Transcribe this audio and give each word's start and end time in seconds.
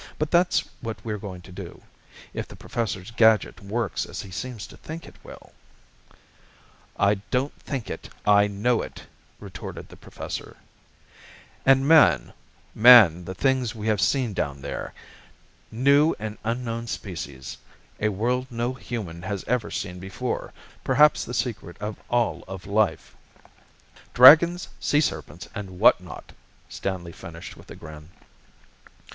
"But 0.17 0.31
that's 0.31 0.63
what 0.81 0.97
we're 1.05 1.19
going 1.19 1.43
to 1.43 1.51
do 1.51 1.83
if 2.33 2.47
the 2.47 2.55
Professor's 2.55 3.11
gadget 3.11 3.61
works 3.61 4.03
as 4.07 4.19
he 4.23 4.31
seems 4.31 4.65
to 4.65 4.77
think 4.77 5.05
it 5.07 5.13
will." 5.23 5.51
"I 6.97 7.21
don't 7.29 7.53
think 7.61 7.87
it, 7.87 8.09
I 8.25 8.47
know 8.47 8.81
it," 8.81 9.03
retorted 9.39 9.89
the 9.89 9.95
Professor. 9.95 10.57
"And 11.67 11.87
man, 11.87 12.33
man, 12.73 13.25
the 13.25 13.35
things 13.35 13.75
we 13.75 13.89
may 13.89 13.97
see 13.97 14.25
down 14.33 14.63
there! 14.63 14.91
New 15.69 16.15
and 16.17 16.39
unknown 16.43 16.87
species 16.87 17.59
a 17.99 18.09
world 18.09 18.47
no 18.49 18.73
human 18.73 19.21
has 19.21 19.43
ever 19.43 19.69
seen 19.69 19.99
before 19.99 20.51
perhaps 20.83 21.23
the 21.23 21.33
secret 21.35 21.77
of 21.77 21.97
all 22.09 22.43
of 22.47 22.65
life" 22.65 23.15
"Dragons, 24.15 24.67
sea 24.79 24.99
serpents, 24.99 25.47
and 25.53 25.79
what 25.79 26.01
not!" 26.01 26.31
Stanley 26.69 27.11
finished 27.11 27.55
with 27.55 27.69
a 27.69 27.75
grin. 27.75 28.09